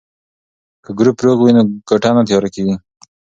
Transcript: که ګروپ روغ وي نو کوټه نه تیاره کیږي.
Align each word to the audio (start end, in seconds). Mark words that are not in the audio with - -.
که 0.83 0.91
ګروپ 0.99 1.17
روغ 1.25 1.37
وي 1.41 1.51
نو 1.57 1.61
کوټه 1.87 2.09
نه 2.15 2.21
تیاره 2.27 2.49
کیږي. 2.55 2.75